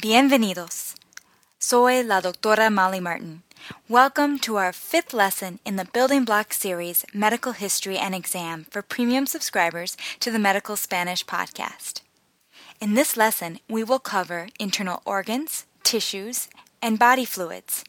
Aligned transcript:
Bienvenidos. 0.00 0.94
Soy 1.58 2.04
la 2.04 2.20
doctora 2.20 2.70
Molly 2.70 3.00
Martin. 3.00 3.42
Welcome 3.88 4.38
to 4.40 4.54
our 4.54 4.72
fifth 4.72 5.12
lesson 5.12 5.58
in 5.64 5.74
the 5.74 5.86
Building 5.86 6.24
Block 6.24 6.52
series 6.52 7.04
Medical 7.12 7.50
History 7.50 7.98
and 7.98 8.14
Exam 8.14 8.66
for 8.70 8.80
premium 8.80 9.26
subscribers 9.26 9.96
to 10.20 10.30
the 10.30 10.38
Medical 10.38 10.76
Spanish 10.76 11.26
podcast. 11.26 12.02
In 12.80 12.94
this 12.94 13.16
lesson, 13.16 13.58
we 13.68 13.82
will 13.82 13.98
cover 13.98 14.46
internal 14.60 15.02
organs, 15.04 15.66
tissues, 15.82 16.48
and 16.80 16.96
body 16.96 17.24
fluids. 17.24 17.82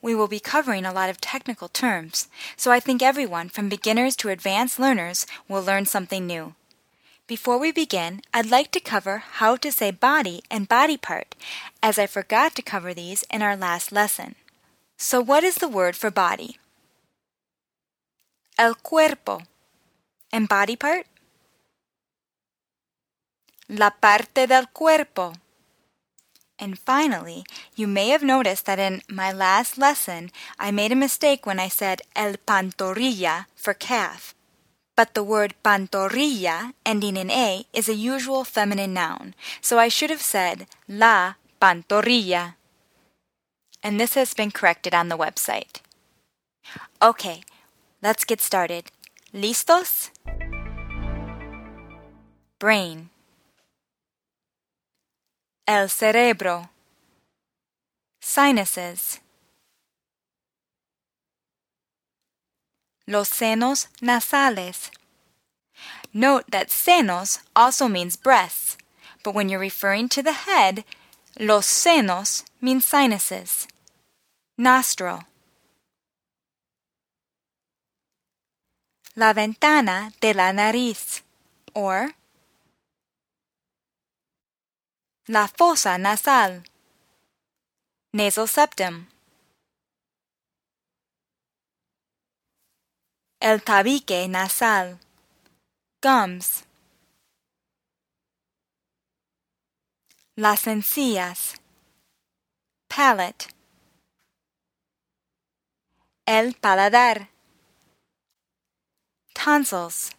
We 0.00 0.14
will 0.14 0.28
be 0.28 0.40
covering 0.40 0.86
a 0.86 0.92
lot 0.92 1.10
of 1.10 1.20
technical 1.20 1.68
terms, 1.68 2.28
so 2.56 2.70
I 2.70 2.80
think 2.80 3.02
everyone 3.02 3.50
from 3.50 3.68
beginners 3.68 4.16
to 4.16 4.30
advanced 4.30 4.80
learners 4.80 5.26
will 5.48 5.62
learn 5.62 5.84
something 5.84 6.26
new. 6.26 6.54
Before 7.32 7.56
we 7.56 7.72
begin, 7.72 8.20
I'd 8.34 8.50
like 8.50 8.70
to 8.72 8.78
cover 8.78 9.24
how 9.40 9.56
to 9.56 9.72
say 9.72 9.90
body 9.90 10.42
and 10.50 10.68
body 10.68 10.98
part, 10.98 11.34
as 11.82 11.98
I 11.98 12.06
forgot 12.06 12.54
to 12.56 12.60
cover 12.60 12.92
these 12.92 13.24
in 13.30 13.40
our 13.40 13.56
last 13.56 13.90
lesson. 13.90 14.34
So, 14.98 15.18
what 15.22 15.42
is 15.42 15.54
the 15.54 15.74
word 15.78 15.96
for 15.96 16.10
body? 16.10 16.58
El 18.58 18.74
cuerpo. 18.74 19.44
And 20.30 20.46
body 20.46 20.76
part? 20.76 21.06
La 23.66 23.88
parte 23.88 24.46
del 24.46 24.66
cuerpo. 24.66 25.32
And 26.58 26.78
finally, 26.78 27.44
you 27.74 27.86
may 27.86 28.08
have 28.10 28.22
noticed 28.22 28.66
that 28.66 28.78
in 28.78 29.00
my 29.08 29.32
last 29.32 29.78
lesson 29.78 30.30
I 30.58 30.70
made 30.70 30.92
a 30.92 31.04
mistake 31.06 31.46
when 31.46 31.58
I 31.58 31.68
said 31.68 32.02
el 32.14 32.34
pantorrilla 32.46 33.46
for 33.56 33.72
calf. 33.72 34.34
But 34.96 35.14
the 35.14 35.24
word 35.24 35.54
pantorrilla, 35.64 36.74
ending 36.84 37.16
in 37.16 37.30
A, 37.30 37.64
is 37.72 37.88
a 37.88 37.94
usual 37.94 38.44
feminine 38.44 38.94
noun, 38.94 39.34
so 39.60 39.78
I 39.78 39.88
should 39.88 40.10
have 40.10 40.22
said 40.22 40.66
la 40.88 41.34
pantorrilla 41.60 42.54
and 43.82 43.98
this 43.98 44.14
has 44.14 44.34
been 44.34 44.50
corrected 44.50 44.94
on 44.94 45.08
the 45.08 45.18
website. 45.18 45.80
Okay, 47.02 47.42
let's 48.02 48.24
get 48.24 48.40
started. 48.40 48.90
¿Listos? 49.34 50.10
Brain. 52.58 53.10
El 55.66 55.88
cerebro. 55.88 56.70
Sinuses. 58.20 59.20
Los 63.06 63.28
senos 63.28 63.88
nasales. 64.00 64.90
Note 66.12 66.44
that 66.50 66.68
senos 66.68 67.40
also 67.56 67.88
means 67.88 68.16
breasts, 68.16 68.76
but 69.24 69.34
when 69.34 69.48
you're 69.48 69.58
referring 69.58 70.08
to 70.10 70.22
the 70.22 70.32
head, 70.32 70.84
los 71.38 71.66
senos 71.66 72.44
means 72.60 72.84
sinuses 72.84 73.66
nostril. 74.56 75.24
La 79.14 79.32
ventana 79.32 80.12
de 80.20 80.32
la 80.32 80.52
nariz, 80.52 81.22
or 81.74 82.14
la 85.28 85.46
fosa 85.46 85.98
nasal, 85.98 86.62
nasal 88.12 88.46
septum. 88.46 89.08
El 93.44 93.60
tabique 93.64 94.28
nasal, 94.28 95.00
gums. 96.00 96.64
Las 100.36 100.68
encías, 100.68 101.60
palate. 102.86 103.46
El 106.24 106.54
paladar, 106.54 107.30
tonsils, 109.34 110.12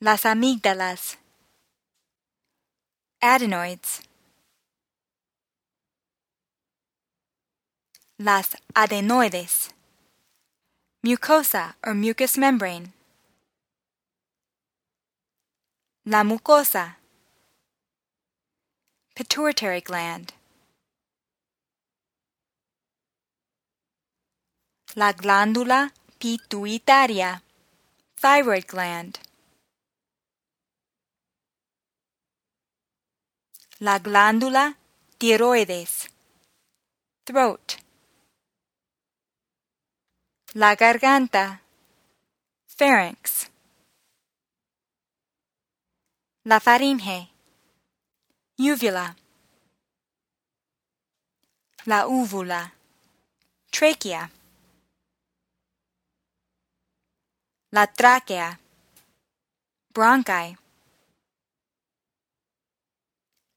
las 0.00 0.26
amígdalas, 0.26 1.16
adenoids, 3.22 4.02
las 8.22 8.56
adenoides, 8.76 9.74
mucosa 11.02 11.74
or 11.82 11.92
mucous 11.92 12.38
membrane, 12.38 12.92
la 16.06 16.22
mucosa, 16.22 16.98
pituitary 19.16 19.80
gland. 19.80 20.32
La 24.94 25.12
glándula 25.12 25.90
pituitaria, 26.20 27.42
thyroid 28.20 28.66
gland. 28.68 29.18
La 33.80 33.98
glándula 33.98 34.76
tiroides, 35.18 36.08
throat. 37.26 37.81
La 40.54 40.74
garganta, 40.74 41.62
pharynx. 42.66 43.50
La 46.44 46.60
faringe, 46.60 47.30
uvula. 48.58 49.16
La 51.86 52.06
úvula, 52.06 52.74
trachea. 53.70 54.30
la 57.72 57.86
tráquea, 57.86 58.60
bronchi, 59.94 60.58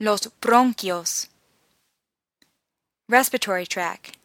los 0.00 0.28
bronquios, 0.40 1.28
respiratory 3.08 3.66
tract, 3.66 4.16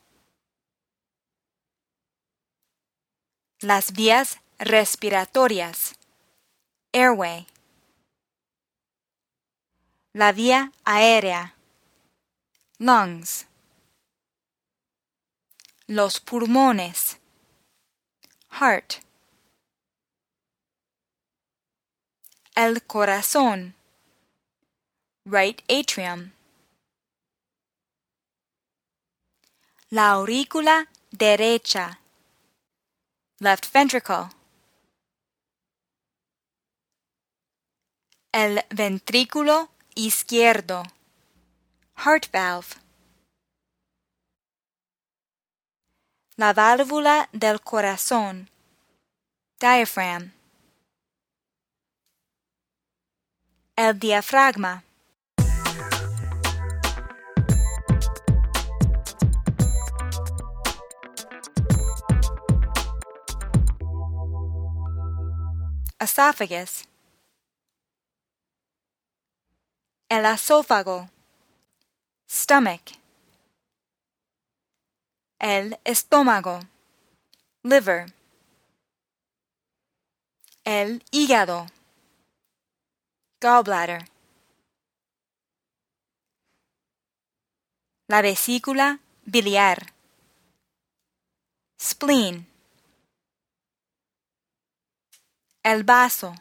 las 3.65 3.93
vías 3.93 4.41
respiratorias, 4.59 5.95
airway, 6.93 7.47
la 10.13 10.31
vía 10.31 10.71
aérea, 10.83 11.55
lungs, 12.77 13.47
los 15.87 16.19
pulmones, 16.19 17.17
heart, 18.51 19.01
el 22.55 22.83
corazón, 22.83 23.73
right 25.25 25.59
atrium. 25.71 26.33
La 29.89 30.11
aurícula 30.11 30.87
derecha, 31.09 31.99
left 33.39 33.71
ventricle. 33.73 34.29
El 38.31 38.63
ventrículo 38.69 39.69
izquierdo, 39.95 40.83
heart 41.97 42.31
valve. 42.31 42.75
La 46.37 46.53
válvula 46.53 47.29
del 47.33 47.61
corazón, 47.61 48.49
diaphragm. 49.59 50.33
El 53.75 53.99
diafragma. 53.99 54.84
Esophagus. 66.05 66.87
El 70.07 70.23
esófago. 70.25 71.09
Stomach. 72.29 72.91
El 75.39 75.79
estómago. 75.83 76.59
Liver. 77.63 78.13
El 80.63 81.03
hígado 81.09 81.65
gallbladder. 83.41 84.07
La 88.07 88.21
vesícula 88.21 88.99
biliar. 89.25 89.91
Spleen. 91.81 92.54
El 95.65 95.81
bazo. 95.81 96.35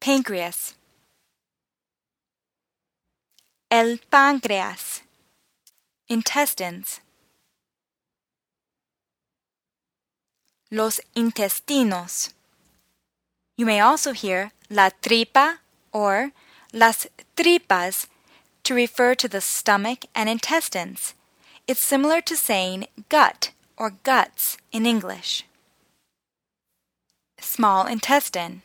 Pancreas. 0.00 0.74
El 3.70 3.98
páncreas. 4.10 5.02
Intestines. 6.08 7.00
Los 10.68 11.00
intestinos. 11.14 12.32
You 13.56 13.66
may 13.66 13.78
also 13.78 14.10
hear 14.10 14.50
la 14.68 14.90
tripa 15.00 15.60
or 15.92 16.32
las 16.72 17.06
tripas 17.36 18.08
to 18.64 18.74
refer 18.74 19.14
to 19.14 19.28
the 19.28 19.40
stomach 19.40 20.06
and 20.12 20.28
intestines. 20.28 21.14
It's 21.68 21.78
similar 21.78 22.20
to 22.22 22.34
saying 22.34 22.88
gut 23.08 23.52
or 23.76 23.90
guts 24.02 24.56
in 24.72 24.86
English. 24.86 25.44
Small 27.46 27.86
intestine. 27.86 28.60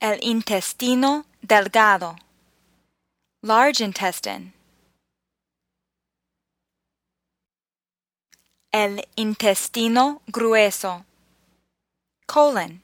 El 0.00 0.18
intestino 0.22 1.26
delgado. 1.42 2.16
Large 3.42 3.84
intestine. 3.84 4.54
El 8.72 9.06
intestino 9.16 10.22
grueso. 10.28 11.04
Colon. 12.26 12.80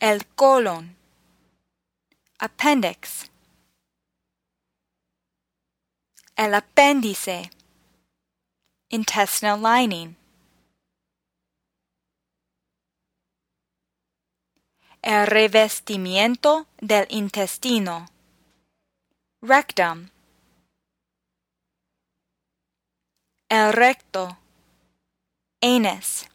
El 0.00 0.26
colon. 0.34 0.96
Appendix. 2.40 3.30
El 6.36 6.54
apéndice. 6.54 7.59
Intestinal 8.92 9.62
lining. 9.62 10.16
El 15.00 15.28
revestimiento 15.28 16.66
del 16.80 17.06
intestino. 17.08 18.08
Rectum. 19.42 20.10
El 23.48 23.72
recto. 23.72 24.36
Anus. 25.62 26.26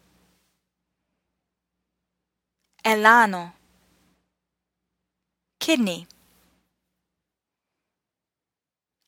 El 2.84 3.06
ano. 3.06 3.54
Kidney. 5.60 6.08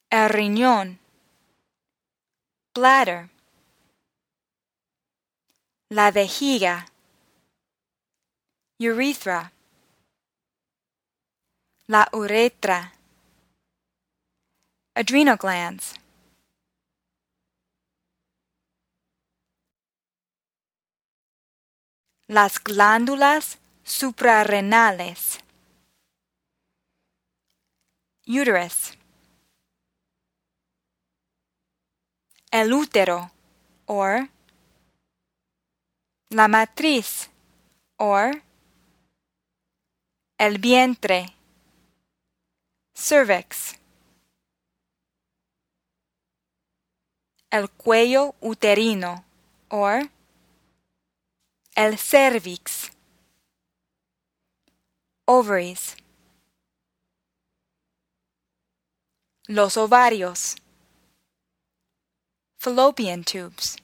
El 0.09 0.29
riñón. 0.29 0.99
Bladder. 2.75 3.36
La 5.89 6.11
vejiga. 6.11 6.85
Urethra. 8.77 9.53
La 11.87 12.09
uretra. 12.11 12.91
Adrenal 14.95 15.37
glands. 15.37 15.93
Las 22.27 22.61
glándulas 22.61 23.57
suprarrenales. 23.85 25.39
Uterus. 28.27 28.97
El 32.51 32.73
útero, 32.73 33.31
or 33.85 34.29
la 36.29 36.47
matriz, 36.47 37.29
or 37.97 38.43
el 40.37 40.57
vientre, 40.59 41.33
cervix. 42.93 43.75
El 47.49 47.69
cuello 47.69 48.35
uterino, 48.41 49.23
or 49.69 50.09
el 51.75 51.97
cervix. 51.97 52.91
Ovaries. 55.25 55.95
Los 59.47 59.77
ovarios. 59.77 60.55
Fallopian 62.59 63.23
tubes. 63.23 63.77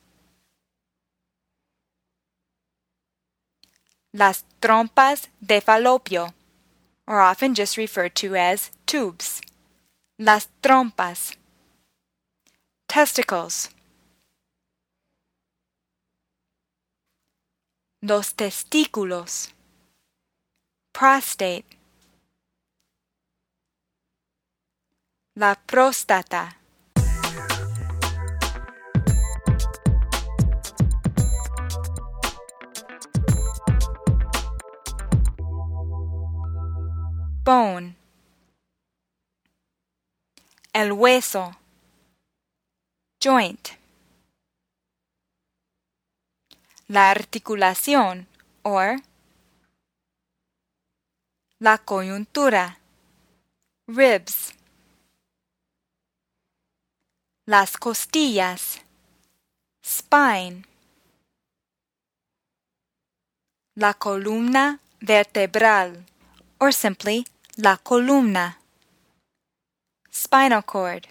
Las 4.16 4.46
trompas 4.60 5.30
de 5.42 5.60
falopio 5.60 6.34
are 7.08 7.22
often 7.22 7.56
just 7.56 7.78
referred 7.78 8.14
to 8.16 8.36
as 8.36 8.70
tubes. 8.86 9.42
Las 10.20 10.50
trompas. 10.62 11.36
Testicles. 12.88 13.72
Los 18.04 18.36
testículos. 18.36 19.52
Prostate. 20.94 21.66
La 25.36 25.56
próstata. 25.56 26.63
Bone, 37.44 37.96
el 40.72 40.94
hueso, 40.94 41.52
joint, 43.22 43.70
la 46.88 47.12
articulación 47.12 48.28
or 48.64 49.02
la 51.60 51.78
coyuntura, 51.80 52.80
ribs, 53.88 54.54
las 57.46 57.78
costillas, 57.78 58.82
spine, 59.84 60.66
la 63.76 63.94
columna 63.94 64.80
vertebral, 65.02 66.06
or 66.60 66.72
simply 66.72 67.26
la 67.58 67.78
columna, 67.78 68.60
spinal 70.10 70.64
cord, 70.66 71.08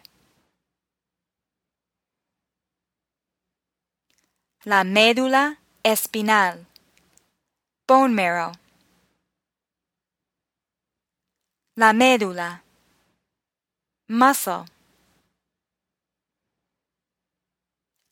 la 4.65 4.83
médula 4.83 5.59
espinal, 5.85 6.67
bone 7.87 8.15
marrow, 8.15 8.53
la 11.77 11.93
médula, 11.93 12.65
muscle, 14.09 14.65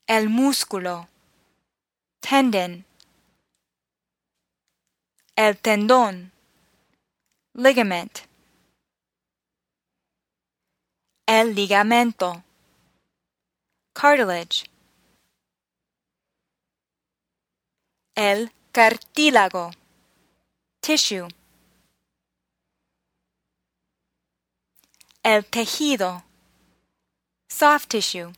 el 0.06 0.28
músculo, 0.28 1.08
tendon, 2.20 2.84
el 5.34 5.58
tendón, 5.58 6.30
ligament. 7.60 8.26
El 11.26 11.54
ligamento. 11.54 12.42
Cartilage. 13.92 14.64
El 18.14 18.50
cartílago. 18.72 19.70
Tissue. 20.80 21.28
El 25.22 25.44
tejido. 25.44 26.24
Soft 27.48 27.88
tissue. 27.88 28.32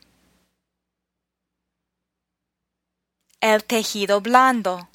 El 3.39 3.63
tejido 3.63 4.19
blando. 4.19 4.89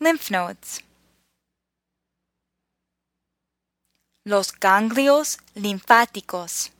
Lymph 0.00 0.30
nodes 0.30 0.91
los 4.24 4.52
ganglios 4.52 5.38
linfáticos, 5.54 6.70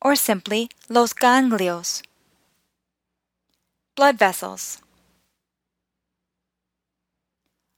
or 0.00 0.16
simply 0.16 0.68
los 0.88 1.14
ganglios. 1.14 2.02
Blood 3.94 4.16
vessels. 4.16 4.80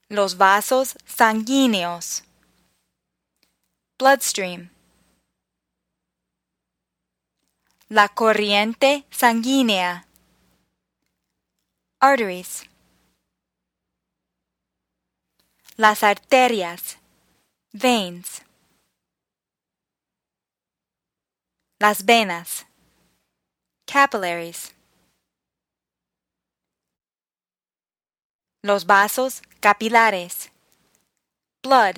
Los 0.07 0.37
vasos 0.37 0.95
sanguíneos. 1.05 2.23
Bloodstream. 3.97 4.69
La 7.89 8.09
corriente 8.09 9.05
sanguínea. 9.11 10.07
Arteries. 11.99 12.63
Las 15.77 16.03
arterias 16.03 16.97
Veins. 17.73 18.41
Las 21.87 22.03
venas. 22.03 22.65
Capillaries. 23.85 24.73
Los 28.63 28.87
vasos 28.87 29.43
capilares. 29.59 30.49
Blood. 31.61 31.97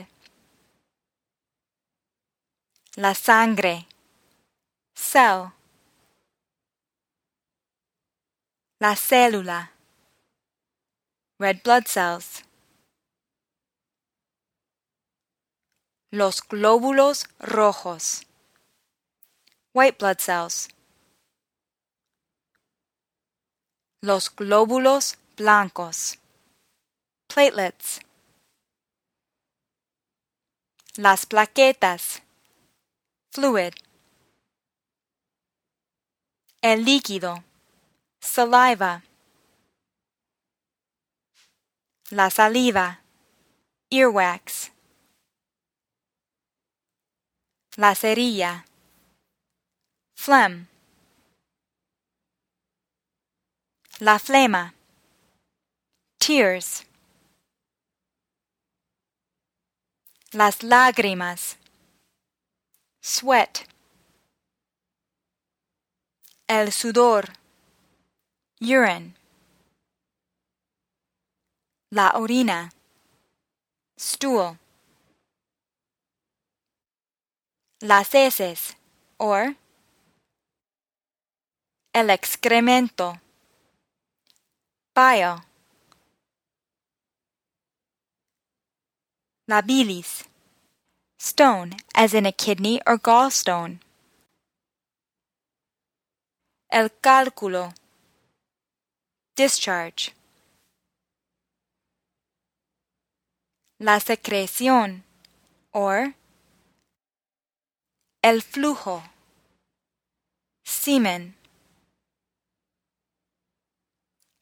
La 2.98 3.14
sangre. 3.16 3.88
Cell. 4.94 5.54
La 8.82 8.94
célula. 8.98 9.72
Red 11.40 11.62
blood 11.64 11.86
cells. 11.88 12.44
Los 16.12 16.42
glóbulos 16.42 17.30
rojos. 17.40 18.27
White 19.78 20.00
blood 20.00 20.20
cells. 20.20 20.70
Los 24.02 24.36
glóbulos 24.36 25.18
blancos. 25.36 26.18
Platelets. 27.28 28.00
Las 30.96 31.28
plaquetas. 31.28 32.24
Fluid. 33.32 33.76
El 36.64 36.84
líquido. 36.84 37.44
Saliva. 38.20 39.04
La 42.10 42.32
saliva. 42.32 43.04
Earwax. 43.92 44.72
La 47.76 47.94
cerilla. 47.94 48.66
Phlegm. 50.18 50.68
La 54.00 54.18
flema. 54.20 54.74
Tears. 56.20 56.84
Las 60.34 60.64
lágrimas. 60.64 61.56
Sweat. 63.02 63.68
El 66.50 66.72
sudor. 66.72 67.34
Urine. 68.60 69.14
La 71.92 72.12
orina. 72.16 72.72
Stool. 73.98 74.58
Las 77.82 78.14
heces, 78.14 78.76
or 79.20 79.56
el 81.98 82.12
excremento. 82.12 83.20
Bile. 84.96 85.42
La 89.48 89.62
bilis. 89.64 90.24
Stone, 91.20 91.78
as 91.96 92.14
in 92.14 92.28
a 92.28 92.32
kidney 92.32 92.80
or 92.86 93.00
gallstone. 93.00 93.80
El 96.70 96.92
cálculo. 97.02 97.74
Discharge. 99.36 100.14
La 103.80 104.00
secreción, 104.00 105.04
or 105.72 106.14
el 108.22 108.42
flujo. 108.44 109.02
Semen. 110.64 111.38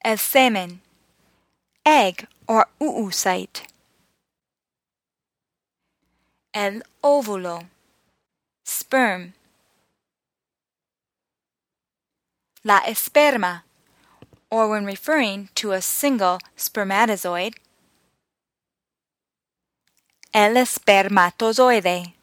El 0.06 0.18
semen. 0.18 0.82
Egg 1.84 2.28
or 2.46 2.68
oocyte. 2.80 3.62
El 6.54 6.84
óvulo. 7.02 7.66
Sperm. 8.64 9.34
La 12.62 12.82
esperma, 12.82 13.64
or 14.48 14.68
when 14.68 14.84
referring 14.86 15.48
to 15.56 15.72
a 15.72 15.80
single 15.80 16.38
spermatozoid. 16.56 17.54
El 20.32 20.54
espermatozoide. 20.54 22.15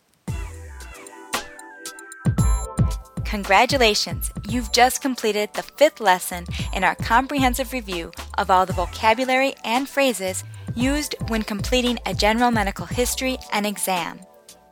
Congratulations! 3.33 4.31
You've 4.47 4.71
just 4.71 5.01
completed 5.01 5.49
the 5.55 5.63
fifth 5.63 5.99
lesson 5.99 6.45
in 6.71 6.83
our 6.83 6.93
comprehensive 6.93 7.73
review 7.73 8.11
of 8.37 8.51
all 8.51 8.67
the 8.67 8.73
vocabulary 8.73 9.55
and 9.65 9.89
phrases 9.89 10.43
used 10.75 11.15
when 11.29 11.41
completing 11.41 11.97
a 12.05 12.13
general 12.13 12.51
medical 12.51 12.85
history 12.85 13.39
and 13.51 13.65
exam. 13.65 14.19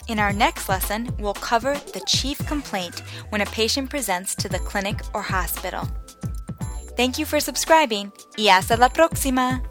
In 0.07 0.19
our 0.19 0.31
next 0.31 0.69
lesson, 0.69 1.09
we'll 1.17 1.33
cover 1.33 1.73
the 1.73 2.03
chief 2.07 2.37
complaint 2.45 3.01
when 3.29 3.41
a 3.41 3.47
patient 3.47 3.89
presents 3.89 4.35
to 4.35 4.47
the 4.47 4.59
clinic 4.59 5.01
or 5.15 5.23
hospital. 5.23 5.89
Thank 6.95 7.17
you 7.17 7.25
for 7.25 7.39
subscribing 7.39 8.11
y 8.37 8.49
hasta 8.49 8.77
la 8.77 8.89
próxima! 8.89 9.70